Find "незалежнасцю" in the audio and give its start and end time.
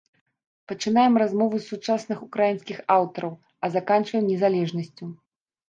4.33-5.05